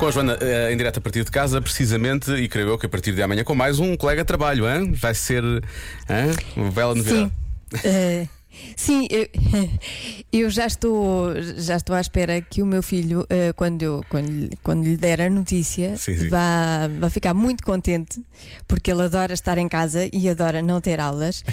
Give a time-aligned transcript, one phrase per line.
[0.00, 2.86] Com a Joana eh, em direto a partir de casa, precisamente, e creio eu que
[2.86, 4.92] a partir de amanhã com mais um colega de trabalho, hein?
[4.92, 6.34] vai ser hein?
[6.56, 7.30] uma bela novidade.
[7.30, 7.78] Sim.
[7.84, 8.26] Eh,
[8.74, 9.28] sim, eu,
[10.32, 14.26] eu já estou já estou à espera que o meu filho, eh, quando, eu, quando,
[14.30, 16.28] lhe- quando lhe der a notícia, Sim, sim.
[16.30, 18.22] Vá, vá ficar muito contente,
[18.66, 21.44] porque ele adora estar em casa e adora não ter aulas,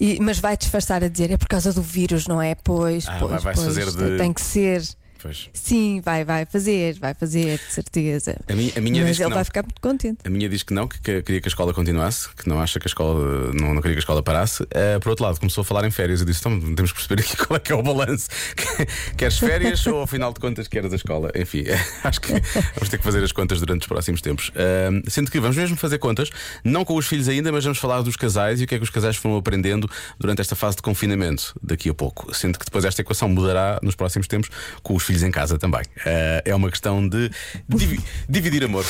[0.00, 2.56] e- mas vai disfarçar a dizer é por causa do vírus, não é?
[2.56, 4.82] Pois, Ah, pois, vai- pois, fazer de- tem que ser.
[5.22, 5.48] Pois.
[5.52, 8.36] Sim, vai, vai fazer, vai fazer, de certeza.
[8.48, 10.18] A minha, a minha mas ele vai ficar muito contente.
[10.24, 12.80] A minha diz que não, que, que queria que a escola continuasse, que não acha
[12.80, 14.66] que a escola não, não queria que a escola parasse.
[14.72, 16.18] Eh, por outro lado, começou a falar em férias.
[16.18, 18.28] Eu disse: então temos que perceber aqui qual é que é o balanço.
[19.16, 21.30] Queres férias ou, ao final de contas, queres a escola?
[21.36, 21.64] Enfim,
[22.02, 22.32] acho que
[22.74, 24.50] vamos ter que fazer as contas durante os próximos tempos.
[24.56, 26.30] Eh, sendo que vamos mesmo fazer contas,
[26.64, 28.84] não com os filhos ainda, mas vamos falar dos casais e o que é que
[28.84, 32.34] os casais foram aprendendo durante esta fase de confinamento daqui a pouco.
[32.34, 34.50] Sendo que depois esta equação mudará nos próximos tempos
[34.82, 35.82] com os filhos em casa também.
[36.06, 37.28] Eh, é uma questão de
[37.68, 38.84] divi- dividir amor.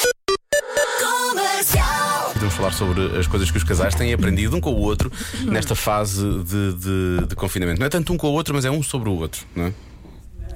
[2.32, 5.10] Podemos falar sobre as coisas que os casais têm aprendido um com o outro
[5.44, 7.78] nesta fase de, de- de confinamento.
[7.78, 9.72] Não é tanto um com o outro, mas é um sobre o outro, não é?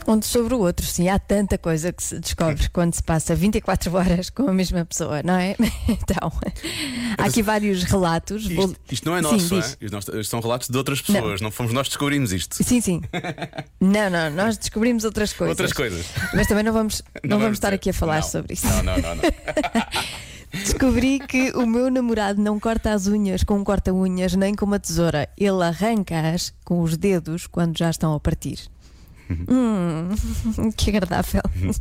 [0.08, 3.92] Um sobre o outro, sim, há tanta coisa que se descobre quando se passa 24
[3.96, 5.56] horas com a mesma pessoa, não é?
[5.88, 6.30] Então,
[7.18, 8.46] há aqui vários relatos.
[8.46, 9.90] Vou- Isto, isto não é Sim, nosso, não é?
[9.90, 12.54] nós- são relatos de outras pessoas, não, fomos nós que descobrimos isto.
[12.62, 13.02] Sim, sim.
[13.80, 15.50] Não, não, nós descobrimos outras coisas.
[15.52, 16.06] Outras coisas.
[16.34, 18.28] Mas também não vamos, não vamos vamos estar aqui a falar Não.
[18.28, 18.66] sobre isso.
[18.66, 19.22] Não, não, não, não.
[20.52, 24.78] Descobri que o meu namorado não corta as unhas com um corta-unhas nem com uma
[24.78, 25.28] tesoura.
[25.36, 28.60] Ele arranca-as com os dedos quando já estão a partir.
[29.30, 31.42] Hum, que agradável.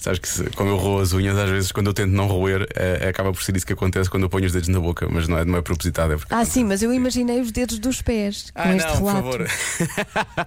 [0.00, 2.68] Sabes que se, como eu roo as unhas, às vezes quando eu tento não roer,
[2.76, 5.26] eh, acaba por ser isso que acontece quando eu ponho os dedos na boca, mas
[5.26, 6.12] não é, não é propositado.
[6.12, 9.06] É Ah, sim, mas eu imaginei os dedos dos pés com Ah, este não, por
[9.08, 9.48] relato.
[9.48, 10.46] favor.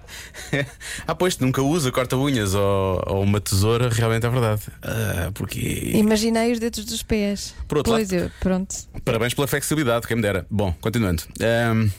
[1.06, 4.62] ah, pois, nunca usa corta-unhas ou, ou uma tesoura, realmente é verdade.
[4.82, 5.58] Ah, porque.
[5.94, 7.54] Imaginei os dedos dos pés.
[7.68, 8.74] Por outro pois lado- eu, pronto.
[9.04, 10.46] Parabéns pela flexibilidade, quem me dera.
[10.50, 11.24] Bom, continuando.
[11.40, 11.90] Ahm,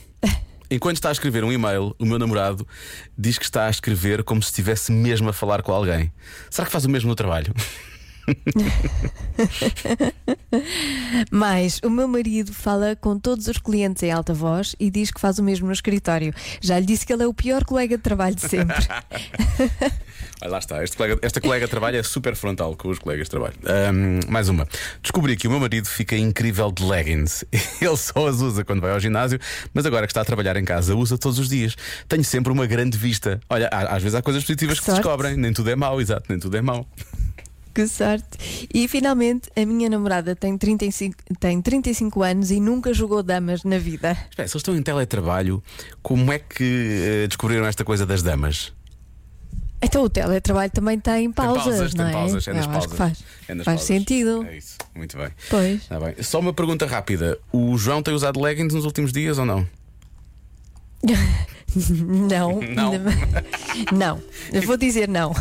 [0.73, 2.67] enquanto está a escrever um e-mail, o meu namorado
[3.17, 6.11] diz que está a escrever como se estivesse mesmo a falar com alguém.
[6.49, 7.53] Será que faz o mesmo no trabalho?
[11.29, 15.19] Mas o meu marido fala com todos os clientes em alta voz e diz que
[15.19, 16.33] faz o mesmo no escritório.
[16.61, 18.75] Já lhe disse que ele é o pior colega de trabalho de sempre.
[20.47, 20.77] Lá está.
[20.95, 23.53] Colega- esta colega de trabalho é super frontal com os colegas de trabalho.
[23.65, 24.67] Ahm, mais uma.
[25.01, 27.45] Descobri que o meu marido fica incrível de leggings.
[27.81, 29.39] Ele só as usa quando vai ao ginásio,
[29.73, 31.75] mas agora que está a trabalhar em casa, usa todos os dias.
[32.07, 33.39] Tenho sempre uma grande vista.
[33.49, 35.01] Olha, às vezes há coisas positivas que se Sorte.
[35.03, 35.37] descobrem.
[35.37, 36.87] Nem tudo é mau, exato, nem tudo é mau.
[37.73, 38.67] que sorte.
[38.73, 43.79] E finalmente, a minha namorada tem 35, tem 35 anos e nunca jogou damas na
[43.79, 44.11] vida.
[44.29, 45.63] Espera, se eles estão em teletrabalho,
[46.01, 48.71] como é que eh, descobriram esta coisa das damas?
[49.83, 52.17] Então o teletrabalho também tem pausas, tem pausas, não tem é?
[52.17, 52.77] pausas, é nas Eu pausas.
[52.77, 53.83] acho que faz, É faz pausas.
[53.83, 54.45] sentido.
[54.49, 55.27] É isso, muito bem.
[55.49, 55.85] Pois.
[55.87, 56.15] Tá bem.
[56.21, 59.67] Só uma pergunta rápida: o João tem usado leggings nos últimos dias ou não?
[61.75, 62.59] Não.
[62.61, 62.91] Não.
[63.91, 64.21] Não.
[64.51, 65.33] Eu vou dizer não.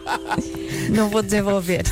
[0.88, 1.82] Não vou desenvolver.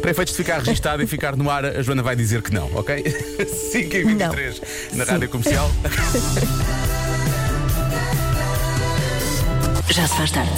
[0.00, 2.74] Para efeitos de ficar registado e ficar no ar, a Joana vai dizer que não,
[2.74, 3.04] ok?
[3.72, 4.60] 5 e 23
[4.94, 5.10] na Sim.
[5.10, 5.70] rádio comercial.
[9.90, 10.50] Já se faz tarde.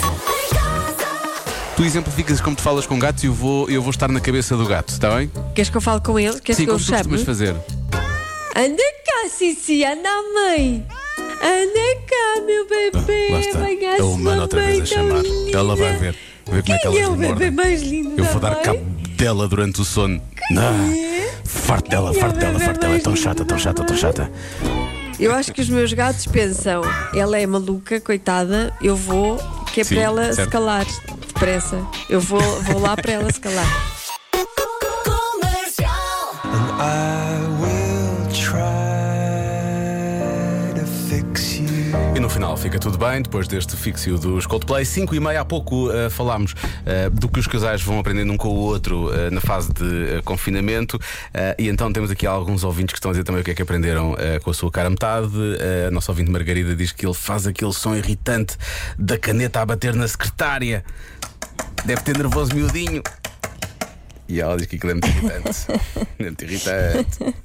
[1.75, 4.57] Tu exemplificas como tu falas com gatos e eu vou, eu vou estar na cabeça
[4.57, 5.31] do gato, está bem?
[5.55, 6.39] Queres que eu fale com ele?
[6.41, 6.97] Queres Sim, que eu como tu chame?
[7.03, 7.55] costumas fazer.
[8.55, 10.85] Anda cá, Cici, anda mãe.
[11.17, 13.27] Anda cá, meu bebê.
[13.29, 13.59] Ah, Lá está.
[13.59, 15.23] Venha A humana outra vez a chamar.
[15.53, 16.15] Ela vai ver.
[16.51, 17.51] Ver como é que Quem é o me bebê mordem.
[17.51, 18.61] mais lindo Eu da vou dar mãe?
[18.63, 18.79] cabo
[19.15, 20.21] dela durante o sono.
[20.51, 20.73] Não.
[21.45, 22.95] Farto dela, é farto dela, bebê farto dela.
[22.95, 24.29] É tão chata, tão chata, tão chata.
[25.19, 26.81] Eu acho que os meus gatos pensam,
[27.13, 29.37] ela é maluca, coitada, eu vou,
[29.73, 30.49] que é Sim, para ela se certo.
[30.49, 30.85] calar
[31.39, 31.85] depressa.
[32.09, 33.67] Eu vou, vou lá para ela se calar.
[42.39, 44.85] E no final fica tudo bem, depois deste fixio dos Coldplay.
[44.85, 46.55] 5 e meia há pouco eh, falámos
[46.85, 50.21] eh, do que os casais vão aprendendo um com o outro eh, na fase de
[50.23, 50.97] confinamento.
[51.57, 53.61] E então temos aqui alguns ouvintes que estão a dizer também o que é que
[53.61, 55.33] aprenderam com a sua cara metade.
[55.85, 58.55] A nossa ouvinte Margarida diz que ele faz aquele som irritante
[58.97, 60.85] da caneta a bater na secretária.
[61.83, 63.03] Deve ter nervoso miudinho.
[64.31, 65.49] E ela diz que aquilo é muito irritante.
[66.19, 67.35] é muito irritante.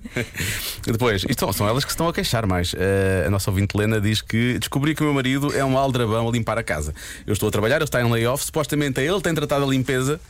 [0.87, 2.75] Depois, isto são, elas que se estão a queixar mais.
[2.77, 6.29] Eh, a nossa ouvinte Helena diz que descobri que o meu marido é um aldrabão
[6.29, 6.95] a limpar a casa.
[7.27, 9.67] Eu estou a trabalhar, ele está em layoff, supostamente é ele que tem tratado a
[9.69, 10.21] limpeza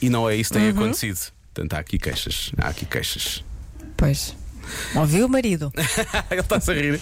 [0.00, 1.18] e não é isso que tem acontecido.
[1.52, 2.50] Portanto, há aqui queixas.
[2.56, 3.44] Há aqui queixas.
[3.94, 4.34] Pois.
[4.94, 5.70] Ouviu o marido?
[6.30, 6.98] ele está-se a rir.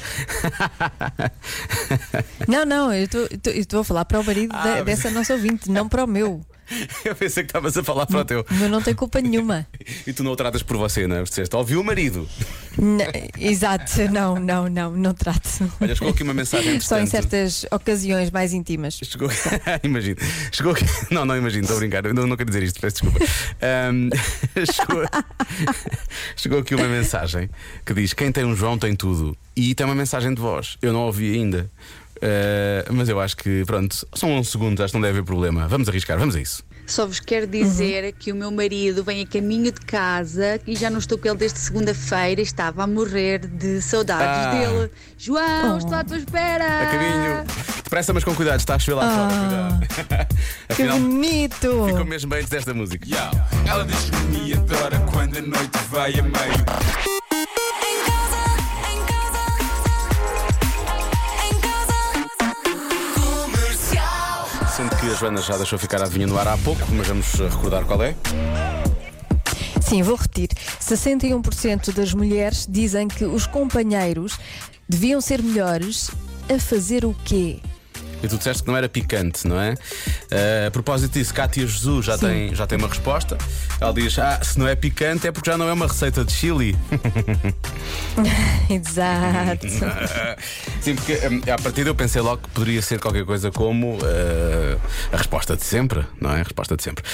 [2.49, 5.89] Não, não, eu estou- a falar para o marido Ah, mas- dessa nossa ouvinte, não
[5.89, 6.45] para o meu.
[7.05, 8.45] Eu pensei que estavas a falar para o teu.
[8.51, 9.67] Meu não tem culpa nenhuma.
[10.07, 11.23] E tu não o tratas por você, não é?
[11.23, 12.29] Disseste, ouviu o marido.
[12.79, 13.05] N-
[13.39, 15.71] Exato, não, não, não, não trato.
[15.81, 18.99] Olha, chegou aqui uma mensagem Só em certas ocasiões mais íntimas.
[19.03, 19.29] Chegou...
[19.83, 20.17] imagino.
[20.53, 20.85] Chegou aqui...
[21.11, 22.05] Não, não imagino, estou a brincar.
[22.07, 23.25] Eu Não, não quero dizer isto, peço desculpa.
[23.61, 24.09] Ahm,
[24.73, 25.05] chegou...
[26.37, 27.51] Chegou aqui uma mensagem
[27.85, 29.37] que diz: Quem tem um João tem tudo.
[29.57, 30.77] E tem uma mensagem de voz.
[30.81, 31.71] Eu não ouvi ainda.
[32.23, 35.69] Ah, mas eu acho que, pronto, são 11 segundos, acho que não deve haver problema.
[35.69, 36.63] Vamos arriscar, vamos a isso.
[36.87, 40.89] Só vos quero dizer que o meu marido vem a caminho de casa e já
[40.89, 42.41] não estou com ele desde segunda-feira.
[42.41, 44.51] Estava a morrer de saudades Ah.
[44.53, 44.91] dele.
[45.19, 45.79] João, Oh.
[45.79, 46.65] estou à tua espera.
[46.83, 47.45] A caminho.
[47.85, 49.89] Depressa, mas com cuidado, está a chover lá fora.
[49.95, 50.29] Cuidado.
[50.69, 51.85] Que Afinal, bonito!
[51.89, 53.07] ficou mesmo bem antes desta música.
[53.07, 53.49] Yeah.
[53.67, 57.18] Ela diz que me adora quando a noite vai a meio.
[65.19, 68.01] Joana já deixou ficar a adivinha no ar há pouco, mas vamos eh, recordar qual
[68.05, 68.15] é.
[69.81, 70.51] Sim, vou repetir.
[70.81, 74.39] 61% das mulheres dizem que os companheiros
[74.89, 76.13] deviam ser melhores
[76.49, 77.59] a fazer o quê?
[78.23, 79.75] E tu disseste que não era picante, não é?
[80.31, 83.39] Eh, a propósito disso, Cátia Jesus já tem, já tem uma resposta.
[83.81, 86.33] Ela diz: Ah, se não é picante é porque já não é uma receita de
[86.33, 86.77] chili.
[88.69, 89.67] Exato.
[90.81, 93.99] Sim, porque hum, a partir daí eu pensei logo que poderia ser qualquer coisa como
[94.03, 94.77] eh,
[95.13, 96.41] a resposta de sempre, não é?
[96.41, 97.05] A resposta de sempre.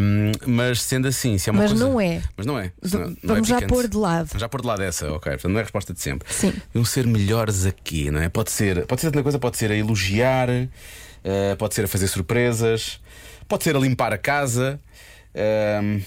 [0.00, 1.84] Hum, mas sendo assim, se é uma Mas coisa.
[1.86, 2.22] não é.
[2.36, 2.72] Mas não é.
[2.82, 3.72] Não- não é Vamos já picante.
[3.74, 4.26] pôr de lado.
[4.28, 5.32] Vamos já pôr de lado essa, ok.
[5.32, 6.32] Portanto, não é a resposta de sempre.
[6.32, 6.52] Sim.
[6.74, 8.28] Iam ser melhores aqui, não é?
[8.28, 10.29] Pode ser, pode ser tanta coisa, pode ser a elogiar,
[11.24, 13.00] eh, pode ser a fazer surpresas,
[13.48, 14.80] pode ser a limpar a casa.
[15.34, 16.00] ehm,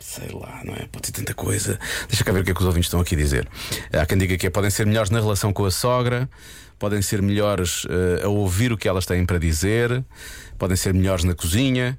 [0.00, 0.86] Sei lá, não é?
[0.90, 1.78] Pode ser tanta coisa.
[2.08, 3.46] Deixa cá ver o que é que os ouvintes estão aqui a dizer.
[3.92, 6.26] Há quem diga que é, podem ser melhores na relação com a sogra,
[6.78, 10.02] podem ser melhores eh, a ouvir o que elas têm para dizer,
[10.58, 11.98] podem ser melhores na cozinha,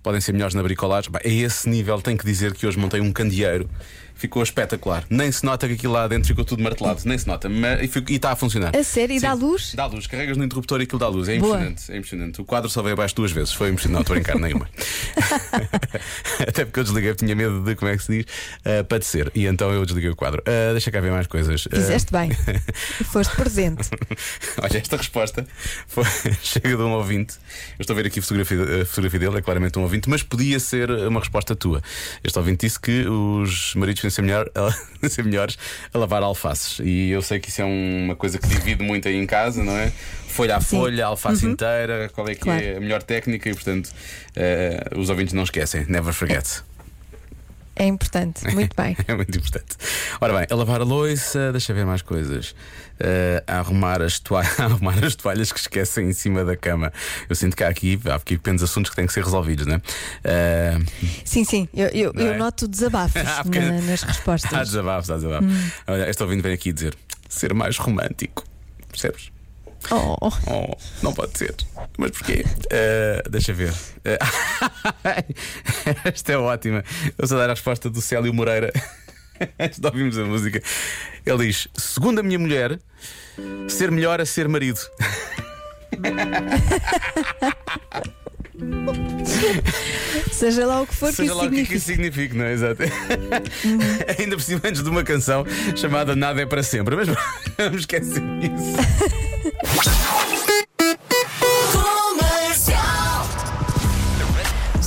[0.00, 1.10] podem ser melhores na bricolagem.
[1.12, 3.68] A esse nível, tenho que dizer que hoje montei um candeeiro.
[4.20, 5.02] Ficou espetacular.
[5.08, 7.00] Nem se nota que aquilo lá dentro ficou tudo martelado.
[7.06, 7.48] Nem se nota.
[7.48, 8.76] Mas, e está a funcionar.
[8.76, 9.16] A sério?
[9.16, 9.72] E dá luz?
[9.74, 10.06] Dá luz.
[10.06, 11.26] Carregas no interruptor e aquilo dá luz.
[11.26, 11.56] É Boa.
[11.56, 11.90] impressionante.
[11.92, 12.40] É impressionante.
[12.42, 13.54] O quadro só veio abaixo duas vezes.
[13.54, 13.94] Foi impressionante.
[13.94, 14.68] Não, estou a brincar, nenhuma.
[16.46, 18.26] Até porque eu desliguei, tinha medo de, como é que se diz,
[18.80, 19.30] uh, padecer.
[19.34, 20.42] E então eu desliguei o quadro.
[20.42, 21.64] Uh, deixa cá ver mais coisas.
[21.66, 22.30] Uh, Fizeste bem.
[23.10, 23.88] Foste presente.
[24.62, 25.46] Olha, esta resposta
[25.86, 26.04] foi-
[26.42, 27.34] chega de um ouvinte.
[27.78, 30.22] Eu estou a ver aqui a fotografia, a fotografia dele, é claramente um ouvinte, mas
[30.22, 31.82] podia ser uma resposta tua.
[32.22, 34.50] Este ouvinte disse que os maridos devem ser, melhor,
[35.02, 35.56] a, ser melhores
[35.94, 36.80] a lavar alfaces.
[36.84, 39.76] E eu sei que isso é uma coisa que divide muito aí em casa, não
[39.76, 39.92] é?
[40.28, 42.62] Folha a folha, alface inteira, qual é que Claro.
[42.62, 43.90] é a melhor técnica e, portanto,
[44.36, 45.84] eh, os ouvintes não esquecem.
[45.88, 46.62] Never forget.
[47.80, 48.44] É importante.
[48.54, 48.94] Muito bem.
[49.08, 49.74] É muito importante.
[50.20, 52.54] Ora bem, a lavar a louça, deixa ver mais coisas.
[52.98, 56.92] Eh, a, arrumar as toalhas, arrumar as toalhas que esquecem em cima da cama.
[57.26, 59.80] Eu sinto que há aqui, há aqui pequenos assuntos que têm que ser resolvidos, né?
[60.22, 60.78] Eh,
[61.24, 61.68] Sim, sim.
[61.72, 62.36] Eu, eu, Não eu é?
[62.36, 64.68] noto desabafos Há pequeno- na- nas Há respostas.
[64.68, 65.48] desabafos, há desabafos.
[65.86, 66.94] Olha, este ouvinte vem aqui dizer
[67.30, 68.44] ser mais romântico.
[68.90, 69.30] Percebes?
[69.90, 70.14] Oh,
[70.46, 71.54] Oh, não pode ser.
[71.96, 72.44] Mas porquê?
[72.70, 73.72] Eh, deixa ver.
[74.04, 74.18] Eh,
[76.04, 76.84] esta é ótima.
[77.16, 78.72] Eu só dar a resposta do Célio Moreira.
[79.58, 80.62] Antes de ouvirmos a música.
[81.24, 82.78] Ele diz: segundo a minha mulher,
[83.68, 84.80] ser melhor a ser marido.
[90.30, 92.34] seja lá o que for que Seja isso lá o que é que isso significa,
[92.34, 92.52] não é?
[92.52, 92.82] Exato.
[94.18, 95.44] Ainda por cima, antes de uma canção
[95.74, 96.94] chamada Nada é para sempre.
[96.96, 97.08] Mas
[97.56, 100.19] vamos esquecer isso.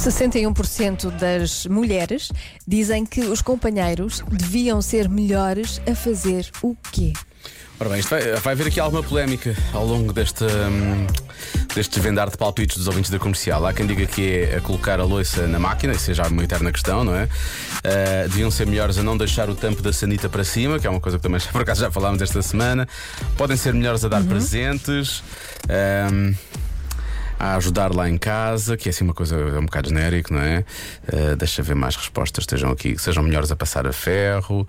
[0.03, 2.29] 61% das mulheres
[2.67, 7.13] dizem que os companheiros deviam ser melhores a fazer o quê?
[7.79, 11.07] Ora bem, isto vai, vai haver aqui alguma polémica ao longo deste, hum,
[11.73, 13.65] deste desvendar de palpites dos ouvintes da comercial.
[13.65, 16.43] Há quem diga que é a colocar a loiça na máquina, isso é já uma
[16.43, 17.29] eterna questão, não é?
[17.85, 20.89] Ah, deviam ser melhores a não deixar o tampo da sanita para cima, que é
[20.89, 22.89] uma coisa que também por acaso já falámos esta semana.
[23.37, 25.23] Podem ser melhores a dar presentes.
[26.11, 26.35] hum,
[27.39, 30.41] a ajudar lá em casa, que é assim uma coisa é um bocado genérico, não
[30.41, 30.63] é?
[31.11, 34.61] Uh, deixa ver mais respostas, estejam aqui, sejam melhores a passar a ferro.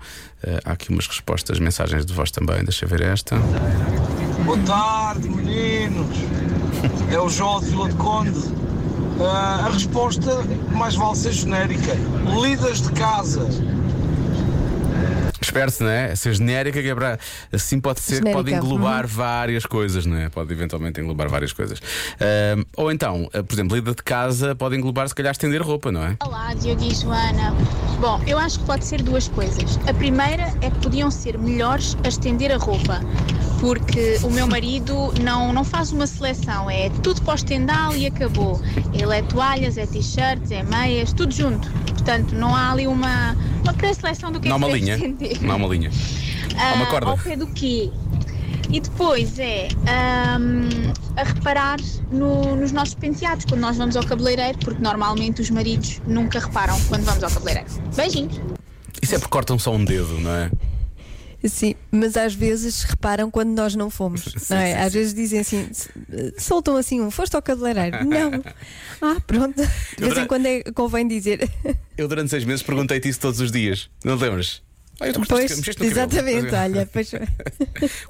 [0.43, 3.37] Uh, há aqui umas respostas, mensagens de voz também, deixa ver esta.
[4.43, 6.17] Boa tarde, meninos.
[7.11, 8.65] É o João de Vila de Conde.
[9.19, 11.95] Ah, a resposta mais vale ser genérica.
[12.41, 13.47] Lidas de casa.
[15.45, 16.15] Espera-se, não é?
[16.15, 17.19] Ser genérica, que é para.
[17.53, 20.29] Assim pode ser, Genérica, pode englobar várias coisas, não é?
[20.29, 21.79] Pode eventualmente englobar várias coisas.
[21.79, 25.91] Uh, ou então, uh, por exemplo, lida de casa pode englobar, se calhar, estender roupa,
[25.91, 26.17] não é?
[26.23, 27.53] Olá, Diogo e Joana.
[27.99, 29.79] Bom, eu acho que pode ser duas coisas.
[29.87, 32.99] A primeira é que podiam ser melhores a estender a roupa.
[33.59, 38.05] porque o meu marido não, não faz uma seleção, é tudo para o estendal e
[38.05, 38.61] acabou.
[38.93, 41.84] Ele é toalhas, é t-shirts, é meias, tudo junto.
[42.05, 44.93] Portanto, não há ali uma, uma pré-seleção do que Não há é que uma linha.
[44.95, 45.41] estender.
[45.41, 45.89] Não há uma linha.
[46.55, 47.09] Há uma Ah, corda.
[47.09, 47.89] Ao pé do quê?
[48.69, 51.77] E depois é ahm, a reparar
[52.11, 56.79] no- nos nossos penteados quando nós vamos ao cabeleireiro, porque normalmente os maridos nunca reparam
[56.87, 57.67] quando vamos ao cabeleireiro.
[57.95, 58.39] Beijinhos!
[59.01, 60.49] Isso é porque cortam só um dedo, não é?
[61.47, 64.25] Sim, mas às vezes reparam quando nós não fomos.
[64.49, 64.73] não é?
[64.73, 65.69] sim, às vezes dizem assim,
[66.37, 68.03] soltam assim um, foste ao cabeleireiro?
[68.05, 68.31] não.
[69.01, 69.55] Ah, pronto.
[69.57, 70.25] De vez em Adorei.
[70.25, 71.47] quando é, convém dizer.
[71.97, 73.89] Eu durante seis meses perguntei-te isso todos os dias.
[74.03, 74.63] Não te lembras?
[75.01, 75.91] Ah, Pois, de- no cabelo.
[75.91, 77.11] exatamente, olha, pois,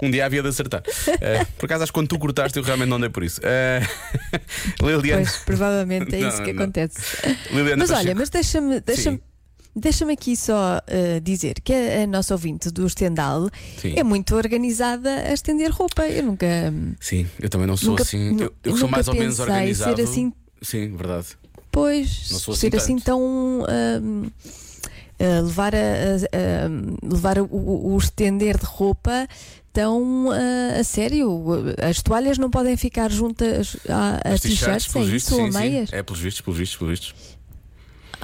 [0.01, 0.83] Um dia havia de acertar.
[1.19, 3.41] Eh, por acaso, acho que quando tu cortaste, eu realmente não dei por isso.
[3.43, 3.81] Eh,
[4.79, 5.23] Liliana.
[5.23, 6.61] pois provavelmente é Não, isso que não.
[6.63, 6.95] acontece.
[7.49, 9.09] Liliana Mas olha, mas deixa-me deixa Sim.
[9.09, 9.23] deixa
[10.11, 13.93] aqui só uh, dizer que a, a nossa ouvinte do Stendhal Sim.
[13.97, 16.07] é muito organizada a estender roupa.
[16.07, 16.47] Eu nunca.
[16.99, 18.39] Sim, eu também não sou Nunca- assim.
[18.39, 19.95] Eu, eu sou mais ou menos organizado.
[19.95, 21.27] ser assim- Sim, verdade.
[21.71, 23.05] Pois, Não sou ser assim assim tanto.
[23.05, 23.65] tão.
[24.01, 24.29] hum,
[25.17, 25.79] a levar, a,
[27.03, 27.45] levar o,
[27.93, 29.27] o- estender de roupa
[29.73, 31.43] tão ah, a sério.
[31.81, 35.11] As toalhas não podem ficar juntas a, t-shirts, é isso?
[35.11, 35.57] vistos, Ou sim, a sim.
[35.59, 35.93] meias?
[35.93, 37.15] É pelos vistos, pelos vistos, pelos vistos.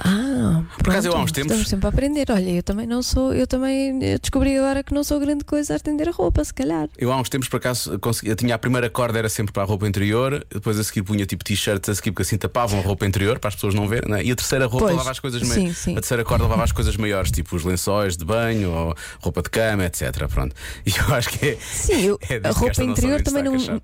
[0.04, 2.26] Ah, Por acaso, eu há uns tempos- Estamos sempre a aprender.
[2.30, 5.76] Olha, eu também não sou, eu também descobri agora que não sou grande coisa a
[5.76, 6.88] estender a roupa, se calhar.
[6.98, 9.66] Eu há uns tempos, por acaso, consegui, tinha a primeira corda, era sempre para a
[9.66, 13.06] roupa interior, depois a seguir punha tipo t-shirts a seguir, porque assim tapavam a roupa
[13.06, 14.24] interior para as pessoas não verem, né?
[14.24, 15.88] e a terceira roupa Pois, levava as coisas maiores.
[15.88, 19.50] A terceira corda levava as coisas maiores, tipo os lençóis de banho ou roupa de
[19.50, 20.26] cama, etc.
[20.28, 20.54] Pronto.
[20.84, 21.56] E eu acho que é.
[21.60, 23.80] Sim, eu- é a roupa interior também não.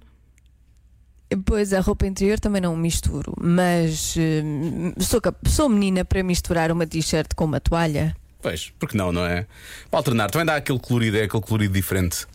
[1.45, 6.87] Pois, a roupa interior também não misturo, mas hum, sou, sou menina para misturar uma
[6.87, 8.17] t-shirt com uma toalha.
[8.41, 9.47] Pois, porque não, não é?
[9.91, 12.27] Para alternar, também dá aquele colorido, é aquele colorido diferente.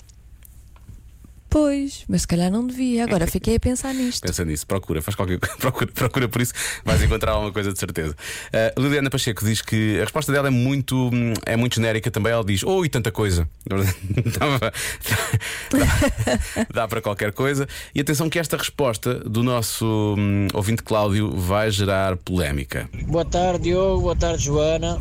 [1.53, 3.03] Pois, mas se calhar não devia.
[3.03, 4.23] Agora fiquei a pensar nisto.
[4.25, 6.51] Pensa nisso, procura, faz qualquer coisa, procura, procura por isso,
[6.83, 8.15] vais encontrar alguma coisa de certeza.
[8.47, 11.11] Uh, Liliana Pacheco diz que a resposta dela é muito,
[11.45, 12.31] é muito genérica também.
[12.31, 13.47] Ela diz: Oh, e tanta coisa.
[13.69, 14.59] dá,
[15.69, 17.67] dá- dá para qualquer coisa.
[17.93, 22.89] E atenção que esta resposta do nosso hum, ouvinte Cláudio vai gerar polémica.
[23.05, 24.01] Boa tarde, Diogo.
[24.01, 24.99] Boa tarde, Joana.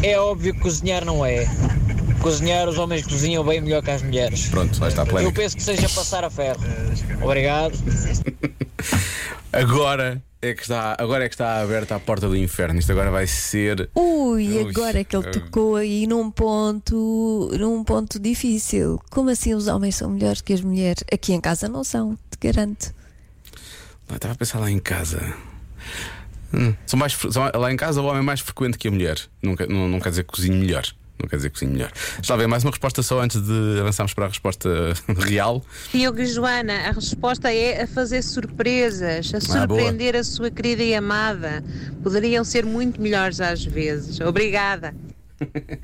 [0.00, 1.44] É óbvio que cozinhar não é.
[2.20, 4.46] Cozinhar, os homens cozinham bem melhor que as mulheres.
[4.48, 6.60] Pronto, lá está a Eu penso que seja passar a ferro.
[7.22, 7.78] Obrigado.
[9.52, 12.78] Agora é que está, agora é que está aberta a porta do inferno.
[12.78, 13.90] Isto agora vai ser.
[13.96, 19.00] Ui, Ui, agora é que ele tocou aí num ponto, num ponto difícil.
[19.10, 21.02] Como assim os homens são melhores que as mulheres?
[21.12, 22.94] Aqui em casa não são, te garanto.
[24.08, 25.34] Ah, Estava a pensar lá em casa.
[26.54, 29.18] Hum, sou mais, sou- lá em casa o homem é mais frequente que a mulher.
[29.42, 30.84] Não, não, não quer dizer que cozinhe melhor.
[31.20, 31.92] Não quer dizer que cozinhe melhor.
[32.20, 34.68] Está bem, mais uma resposta só antes de avançarmos para a resposta
[35.18, 35.64] real.
[35.92, 40.82] Diogo e Joana, a resposta é a fazer surpresas, a Ah, surpreender a sua querida
[40.82, 41.62] e amada.
[42.02, 44.20] Poderiam ser muito melhores às vezes.
[44.20, 44.94] Obrigada.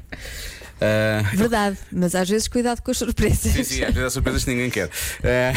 [0.78, 3.50] Ah, Verdade, mas às vezes cuidado com as surpresas.
[3.50, 4.90] Sim, sim, às vezes há surpresas que ninguém quer.
[5.25, 5.55] Eh,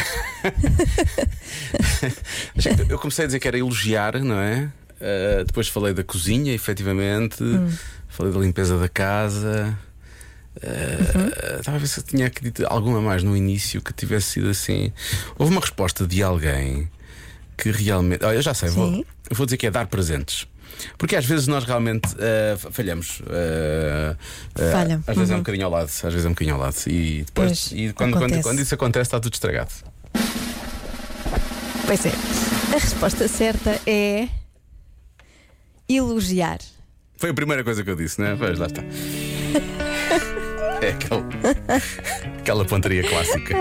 [2.88, 4.68] eu comecei a dizer que era elogiar, não é?
[5.00, 7.42] Eh, depois falei da cozinha, efetivamente.
[8.10, 9.78] Falei da limpeza da casa.
[10.62, 14.26] Eh, Estava a ver se eu tinha aqui dito alguma mais no início que tivesse
[14.32, 14.92] sido assim.
[15.38, 16.90] Houve uma resposta de alguém
[17.56, 18.24] que realmente.
[18.24, 19.04] Olha, eu já sei, vou, Sim.
[19.30, 20.46] vou dizer que é dar presentes.
[20.96, 23.22] Porque às vezes nós realmente eh, falhamos.
[23.28, 24.16] eh,
[24.58, 25.04] eh, Falham.
[25.06, 25.42] Às vezes é um Uhum.
[25.42, 26.76] bocadinho ao lado, às vezes é um bocadinho ao lado.
[26.86, 29.70] E depois, Pois, e quando, quando, quando isso acontece, está tudo estragado.
[31.86, 32.12] Pois é.
[32.74, 34.28] A resposta certa é
[35.88, 36.58] elogiar.
[37.20, 38.34] Foi a primeira coisa que eu disse, né?
[38.36, 38.82] Pois lá está.
[40.82, 41.22] É aquela,
[42.38, 43.54] aquela pontaria clássica.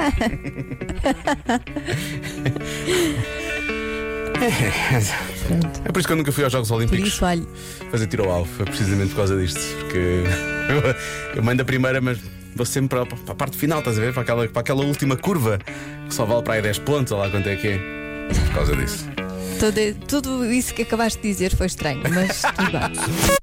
[5.46, 5.82] Pronto.
[5.84, 7.46] É por isso que eu nunca fui aos Jogos Por Olímpicos isso, olha,
[7.92, 8.50] fazer tiro ao alvo.
[8.56, 9.60] Foi precisamente por causa disto.
[9.82, 9.98] Porque
[10.72, 12.18] eu, eu mando a primeira, mas
[12.56, 14.14] vou sempre para, para a parte final, estás a ver?
[14.14, 15.60] Para aquela, para aquela última curva
[16.08, 17.78] que só vale para aí 10 pontos, ou lá quanto é que é.
[18.48, 19.06] Por causa disso.
[19.60, 23.30] tudo, tudo isso que acabaste de dizer foi estranho, mas tudo bem.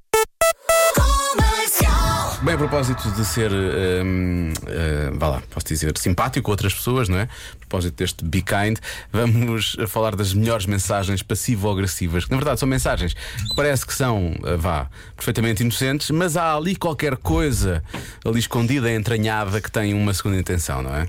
[2.46, 7.08] Bem, a propósito de ser, hum, hum, vá lá, posso dizer, simpático com outras pessoas,
[7.08, 7.22] não é?
[7.22, 8.78] A propósito deste Be Kind,
[9.12, 14.32] vamos falar das melhores mensagens passivo-agressivas, que na verdade são mensagens que parece que são,
[14.44, 17.82] ah, vá, perfeitamente inocentes, mas há ali qualquer coisa
[18.24, 21.08] ali escondida, entranhada, que tem uma segunda intenção, não é?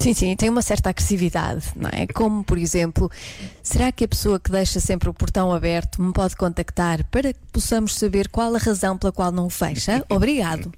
[0.00, 2.06] Sim, sim, tem uma certa agressividade, não é?
[2.06, 3.10] Como, por exemplo,
[3.62, 7.38] será que a pessoa que deixa sempre o portão aberto me pode contactar para que
[7.52, 10.02] possamos saber qual a razão pela qual não o fecha?
[10.08, 10.72] Obrigado.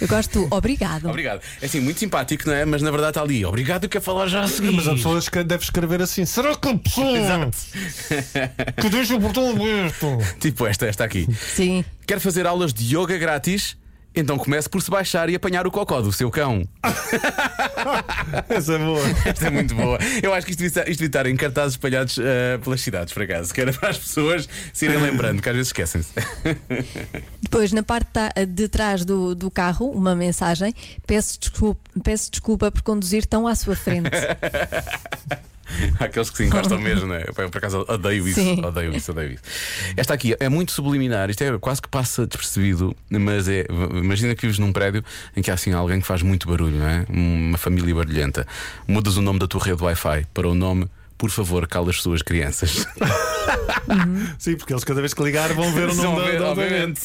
[0.00, 1.08] Eu gosto do obrigado.
[1.08, 1.42] Obrigado.
[1.60, 2.64] É assim, muito simpático, não é?
[2.64, 3.44] Mas na verdade está ali.
[3.44, 4.72] Obrigado, quer falar já a seguir.
[4.72, 7.50] Mas a pessoa deve escrever assim: será que a pessoa
[8.80, 10.18] que deixa o portão aberto?
[10.40, 11.28] Tipo esta, esta aqui.
[11.54, 11.84] Sim.
[12.06, 13.76] Quer fazer aulas de yoga grátis?
[14.16, 16.66] Então comece por se baixar e apanhar o cocó do seu cão.
[18.48, 19.02] Essa é boa.
[19.26, 19.98] Esta é muito boa.
[20.22, 23.22] Eu acho que isto devia, isto devia estar em cartazes espalhados eh, pelas cidades, por
[23.22, 23.52] acaso.
[23.52, 26.12] Que era para as pessoas se irem lembrando, que às vezes esquecem-se.
[27.42, 30.74] Depois, na parte ta- de trás do, do carro, uma mensagem:
[31.06, 34.10] peço desculpa, peço desculpa por conduzir tão à sua frente.
[35.98, 37.24] Há Aqueles que se encostam mesmo, não é?
[37.28, 38.64] Eu, por acaso odeio isso, Sim.
[38.64, 39.42] odeio isso, odeio isso.
[39.96, 43.66] Esta aqui é muito subliminar, isto é quase que passa despercebido, mas é.
[43.94, 45.04] Imagina que vives num prédio
[45.36, 47.04] em que há assim alguém que faz muito barulho, não é?
[47.08, 48.46] Uma família barulhenta.
[48.86, 50.88] Mudas o nome da tua rede Wi-Fi para o nome.
[51.18, 52.86] Por favor, cala as suas crianças.
[54.38, 57.00] Sim, porque eles cada vez que ligar vão ver o nome da- ver, da obviamente.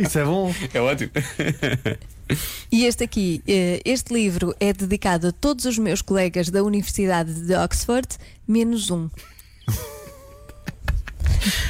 [0.00, 0.52] Isso é bom.
[0.74, 1.12] É ótimo.
[2.72, 7.32] E este aqui, eh, este livro é dedicado a todos os meus colegas da Universidade
[7.32, 8.08] de Oxford,
[8.48, 9.08] menos um.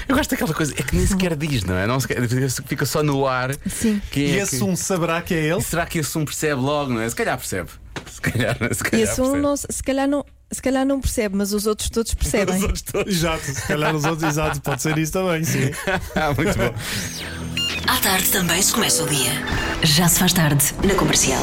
[0.08, 1.86] Eu gosto daquela coisa, é que nem sequer diz, não é?
[1.86, 2.18] Não sequer,
[2.66, 3.54] fica só no ar.
[3.68, 4.00] Sim.
[4.10, 5.60] Quem E é esse que- um saberá que é ele?
[5.60, 7.08] Será que esse um percebe logo, não é?
[7.10, 7.68] Se calhar percebe.
[8.10, 11.52] Se calhar, se calhar Esse um, não, se, calhar não, se calhar não percebe, mas
[11.52, 12.56] os outros todos percebem.
[12.56, 13.14] Os outros todos.
[13.14, 15.70] Exato, se calhar os outros, exato, pode ser isso também, sim.
[16.14, 17.45] Ah, muito bom.
[17.86, 19.30] À tarde também se começa o dia.
[19.82, 21.42] Já se faz tarde na comercial.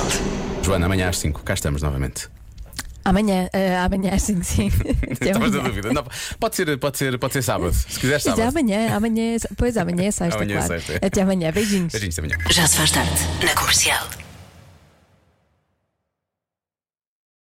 [0.62, 2.28] Joana, amanhã às 5, cá estamos novamente.
[3.06, 4.72] Amanhã, eh, amanhã sim, sim.
[5.12, 5.92] Até Estavas na dúvida.
[5.94, 6.06] Não,
[6.40, 8.42] pode, ser, pode, ser, pode ser sábado, se quiser é sábado.
[8.42, 10.82] amanhã, amanhã, é- pois amanhã é sexta, Amanhã é claro.
[10.84, 11.06] sexta.
[11.06, 11.92] Até amanhã, beijinhos.
[11.92, 12.46] Beijinhos, até amanhã.
[12.52, 13.12] Já se faz tarde
[13.44, 14.08] na comercial.